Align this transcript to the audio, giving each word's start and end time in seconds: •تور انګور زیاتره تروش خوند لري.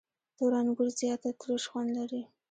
•تور 0.37 0.51
انګور 0.59 0.87
زیاتره 0.99 1.31
تروش 1.39 1.63
خوند 1.69 1.89
لري. 1.97 2.21